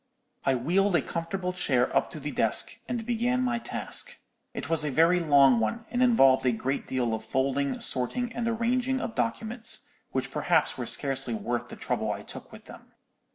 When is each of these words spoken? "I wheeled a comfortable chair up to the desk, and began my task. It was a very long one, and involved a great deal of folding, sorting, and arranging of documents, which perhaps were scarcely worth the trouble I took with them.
"I 0.47 0.55
wheeled 0.55 0.95
a 0.95 1.01
comfortable 1.03 1.53
chair 1.53 1.95
up 1.95 2.09
to 2.09 2.19
the 2.19 2.31
desk, 2.31 2.71
and 2.89 3.05
began 3.05 3.43
my 3.43 3.59
task. 3.59 4.17
It 4.51 4.67
was 4.67 4.83
a 4.83 4.89
very 4.89 5.19
long 5.19 5.59
one, 5.59 5.85
and 5.91 6.01
involved 6.01 6.43
a 6.43 6.51
great 6.51 6.87
deal 6.87 7.13
of 7.13 7.23
folding, 7.23 7.79
sorting, 7.79 8.33
and 8.33 8.47
arranging 8.47 8.99
of 8.99 9.13
documents, 9.13 9.87
which 10.11 10.31
perhaps 10.31 10.75
were 10.75 10.87
scarcely 10.87 11.35
worth 11.35 11.67
the 11.69 11.75
trouble 11.75 12.11
I 12.11 12.23
took 12.23 12.51
with 12.51 12.65
them. 12.65 12.93